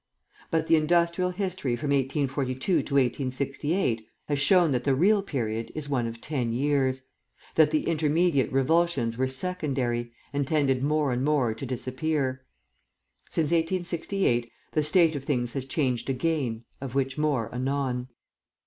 But 0.49 0.65
the 0.65 0.77
industrial 0.77 1.29
history 1.29 1.75
from 1.75 1.91
1842 1.91 2.71
to 2.81 2.93
1868 2.95 4.07
has 4.29 4.39
shown 4.39 4.71
that 4.71 4.83
the 4.83 4.95
real 4.95 5.21
period 5.21 5.71
is 5.75 5.89
one 5.89 6.07
of 6.07 6.19
ten 6.19 6.51
years; 6.53 7.03
that 7.53 7.69
the 7.69 7.85
intermediate 7.87 8.51
revulsions 8.51 9.15
were 9.19 9.27
secondary, 9.27 10.11
and 10.33 10.47
tended 10.47 10.81
more 10.81 11.11
and 11.11 11.23
more 11.23 11.53
to 11.53 11.67
disappear. 11.67 12.43
Since 13.29 13.51
1868 13.51 14.51
the 14.71 14.81
state 14.81 15.15
of 15.15 15.23
things 15.23 15.53
has 15.53 15.65
changed 15.65 16.09
again, 16.09 16.63
of 16.81 16.95
which 16.95 17.19
more 17.19 17.53
anon. 17.53 18.07